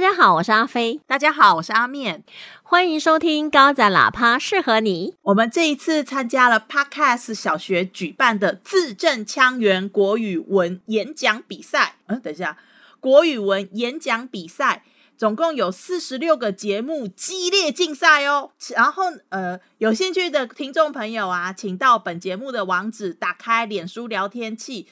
[0.00, 2.24] 家好，我是阿飞，大家好，我是阿面，
[2.62, 5.14] 欢迎收听高赞喇叭适合你。
[5.20, 11.96] 我们这一次参加了 Podcast 小学举办的字正腔圆国语文演讲比赛。
[12.06, 12.56] 嗯，等一下，
[12.98, 14.84] 国语文演讲比赛
[15.18, 18.52] 总共有四十六个节目激烈竞赛哦。
[18.74, 24.86] 然后，呃，有兴趣的听众朋友啊，请到本节目的网址，打开脸书聊天器。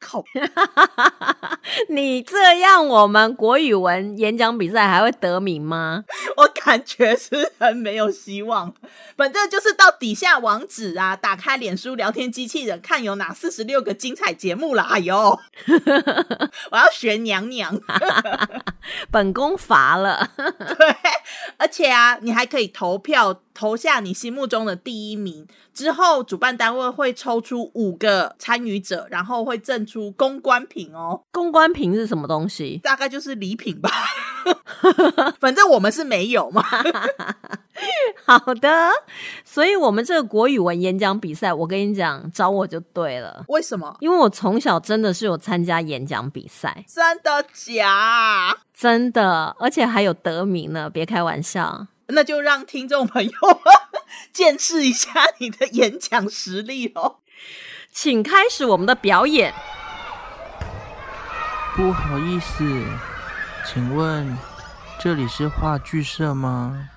[0.00, 0.24] 靠！
[1.88, 6.04] 你这样，我们国语文演讲比赛还会得名吗？
[6.36, 8.72] 我感觉是很没有希望。
[9.16, 14.82] 反正就是到底下网址啊，打开脸书聊天机器人，看有哪四十六个精彩节目了。
[14.82, 15.16] 哎呦，
[16.70, 17.76] 我要学娘娘，
[19.10, 20.30] 本宫乏了。
[20.36, 20.96] 对，
[21.56, 23.40] 而且啊，你还可以投票。
[23.54, 31.20] 投下你心目中的第一名之后，主办单位会抽出五个参与者，然后会赠出公关品哦。
[31.30, 32.80] 公关品是什么东西？
[32.82, 33.90] 大概就是礼品吧。
[35.38, 36.64] 反正我们是没有嘛。
[38.38, 38.90] 好的，
[39.44, 43.44] 所以我们这个国语文演讲比赛，我跟你讲，找我就对了。
[43.48, 43.96] 为什么？
[44.00, 46.84] 因为我从小真的是有参加演讲比赛。
[46.88, 48.56] 真的假？
[48.74, 51.86] 真的，而且还有得名呢，别开玩笑。
[52.08, 53.32] 那就让听众朋友
[54.32, 57.16] 见识一下你的演讲实力哦，
[57.90, 59.54] 请开始我们的表演。
[61.74, 62.64] 不好意思，
[63.66, 64.36] 请问
[65.00, 66.90] 这里是话剧社吗？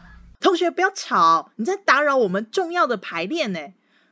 [0.45, 3.59] 同学不要吵，你在打扰我们重要的排练呢。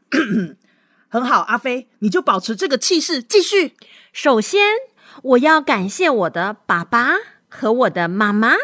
[1.07, 3.75] 很好，阿飞，你就保持这个气势，继续。
[4.11, 4.59] 首先，
[5.21, 7.11] 我要感谢我的爸爸
[7.47, 8.55] 和我的妈妈。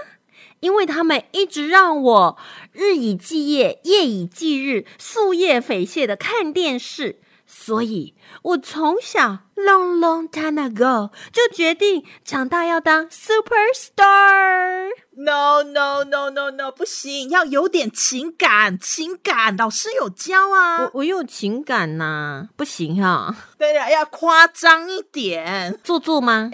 [0.62, 2.38] 因为他们一直让我
[2.72, 7.20] 日以继夜、夜以继日、夙夜匪懈的看电视，
[7.52, 14.90] 所以我从小 long long time ago 就决定长大要当 super star。
[15.18, 20.84] No no no no no，不行，要有点情感，情感，老师有教啊。
[20.84, 23.36] 我我有情感呐，不行哈。
[23.58, 26.52] 对呀，要夸张一点，做作吗？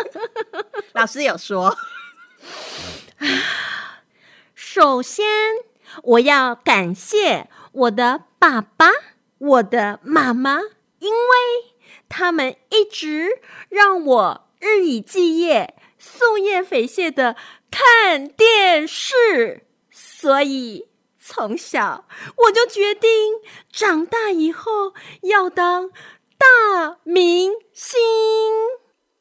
[0.94, 1.76] 老师有说。
[4.54, 5.26] 首先，
[6.02, 8.88] 我要感谢我的爸爸、
[9.40, 10.60] 我的妈妈，
[10.98, 11.74] 因为
[12.08, 13.40] 他们一直
[13.70, 17.36] 让我日以继夜、夙夜匪懈的
[17.70, 22.06] 看电视，所以从小
[22.36, 23.10] 我就决定
[23.72, 24.92] 长大以后
[25.22, 25.90] 要当
[26.36, 27.98] 大明星。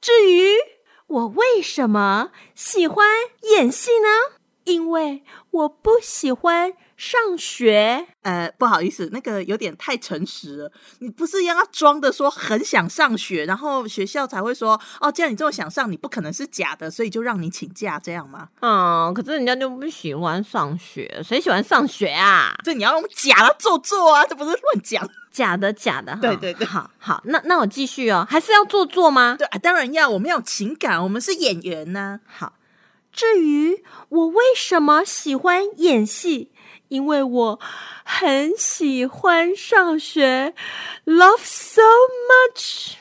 [0.01, 0.57] 至于
[1.07, 3.07] 我为什么喜欢
[3.41, 4.38] 演戏呢？
[4.71, 8.07] 因为我不喜欢上学。
[8.21, 10.71] 呃，不好意思，那个有点太诚实了。
[10.99, 18.49] 你不是要装的说很想上学，然后学校才会说哦，既然你这么想上，你不可能是假的，所以就让你请假这样吗？
[18.61, 22.53] 嗯，可是人家就不喜欢上学，谁喜欢上学啊？
[22.63, 25.09] 这你要用假的做作啊，这不是乱讲。
[25.31, 29.35] 假的，假的，对对对，好好，那那我继续哦，还是要做作吗？
[29.37, 32.19] 对，啊当然要，我们要有情感，我们是演员呢。
[32.25, 32.53] 好，
[33.19, 36.53] 至于我为什么喜欢演戏，
[36.87, 37.59] 因为我
[38.05, 40.53] 很喜欢上学
[41.03, 41.81] ，love so
[42.29, 42.93] much，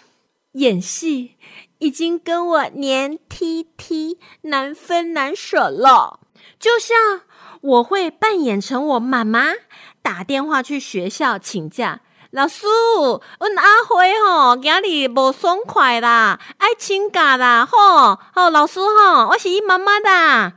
[0.55, 1.37] 演戏
[1.79, 6.19] 已经跟我黏 T T 难分难舍了，
[6.59, 7.21] 就像
[7.61, 9.53] 我会扮演成我妈妈
[10.03, 12.01] 打电话去学校请假。
[12.33, 12.67] 老师，
[13.39, 20.53] 阮阿辉吼今日无爽快啦，爱请假啦，吼吼，老师吼，我是伊妈妈的。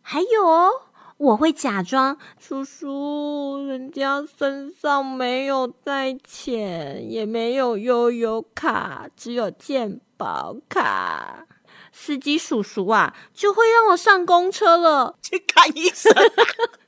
[0.00, 0.80] 还有，
[1.18, 11.44] 我会假装叔叔，人家身上没有带钱，也没有悠悠卡，只有健保卡。
[11.92, 16.10] 司机叔叔啊，就会让我上公车了， 去看医生。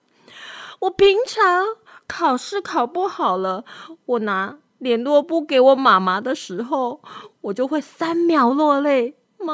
[0.80, 1.66] 我平常。
[2.12, 3.64] 考试考不好了，
[4.04, 7.00] 我拿联络簿给我妈妈的时候，
[7.40, 9.14] 我就会三秒落泪。
[9.38, 9.52] 妈，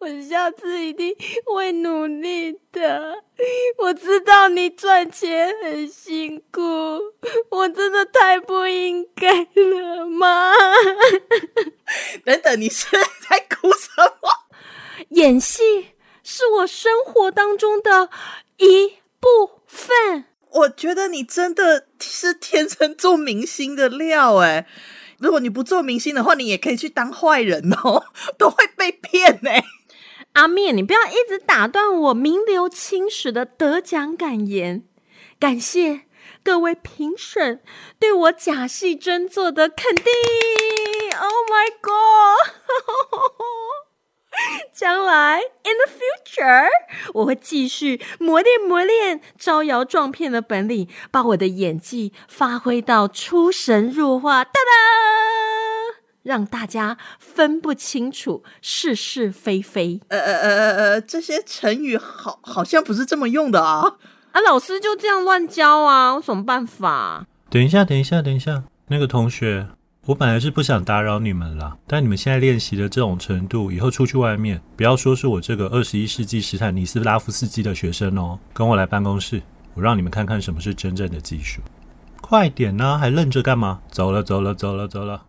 [0.00, 1.14] 我下次一定
[1.44, 3.22] 会努力的。
[3.76, 6.60] 我知道你赚钱很辛苦，
[7.50, 10.54] 我真的太不应该了，妈。
[12.24, 12.86] 等等，你是
[13.28, 13.90] 在哭什
[14.22, 14.30] 么？
[15.10, 15.88] 演戏
[16.22, 18.08] 是我生活当中的
[18.56, 20.24] 一部分。
[20.52, 24.66] 我觉得你真的是天生做明星的料哎！
[25.18, 28.04] 如果你不做明星的话，你也可以去当坏人哦，
[28.38, 29.62] 都会被骗哎。
[30.32, 34.84] 阿面，你不要一直打断我名留青史的得奖感言。
[35.38, 36.02] 感谢
[36.42, 37.62] 各位评审
[37.98, 40.04] 对我假戏真做的肯定。
[41.18, 42.54] Oh my god！
[44.80, 46.66] 将来 in the future，
[47.12, 60.00] 我会继续磨练磨练招摇撞骗的本领，把我的演技发挥到出神入化，哒哒，让大家分不清楚是是非非。
[60.08, 63.98] 呃呃呃呃呃，这些成语好好像不是这么用的啊。
[64.32, 67.26] 啊，老师就这样乱教啊，有什么办法？
[67.50, 69.66] 等一下，等一下，等一下，那个同学，
[70.06, 79.42] 我本来是不想打扰你们啦，但你们现在练习的这种程度，以后出去外面，不要说是我这个二十一世纪史坦尼斯拉夫斯基的学生哦，跟我来办公室，
[79.74, 81.60] 我让你们看看什么是真正的技术。
[82.22, 83.78] 快点呐、还愣着干嘛？
[83.90, 85.22] 走了，走了，走了，走了。